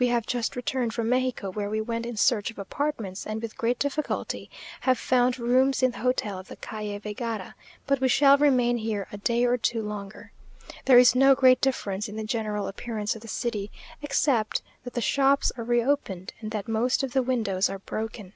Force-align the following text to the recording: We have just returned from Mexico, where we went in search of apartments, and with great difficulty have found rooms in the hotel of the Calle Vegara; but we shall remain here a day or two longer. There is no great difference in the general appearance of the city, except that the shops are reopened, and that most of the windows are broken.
We 0.00 0.08
have 0.08 0.26
just 0.26 0.56
returned 0.56 0.94
from 0.94 1.10
Mexico, 1.10 1.48
where 1.48 1.70
we 1.70 1.80
went 1.80 2.04
in 2.04 2.16
search 2.16 2.50
of 2.50 2.58
apartments, 2.58 3.24
and 3.24 3.40
with 3.40 3.56
great 3.56 3.78
difficulty 3.78 4.50
have 4.80 4.98
found 4.98 5.38
rooms 5.38 5.80
in 5.80 5.92
the 5.92 5.98
hotel 5.98 6.40
of 6.40 6.48
the 6.48 6.56
Calle 6.56 6.98
Vegara; 6.98 7.54
but 7.86 8.00
we 8.00 8.08
shall 8.08 8.36
remain 8.36 8.78
here 8.78 9.06
a 9.12 9.16
day 9.16 9.44
or 9.44 9.56
two 9.56 9.80
longer. 9.80 10.32
There 10.86 10.98
is 10.98 11.14
no 11.14 11.36
great 11.36 11.60
difference 11.60 12.08
in 12.08 12.16
the 12.16 12.24
general 12.24 12.66
appearance 12.66 13.14
of 13.14 13.22
the 13.22 13.28
city, 13.28 13.70
except 14.02 14.60
that 14.82 14.94
the 14.94 15.00
shops 15.00 15.52
are 15.56 15.62
reopened, 15.62 16.32
and 16.40 16.50
that 16.50 16.66
most 16.66 17.04
of 17.04 17.12
the 17.12 17.22
windows 17.22 17.70
are 17.70 17.78
broken. 17.78 18.32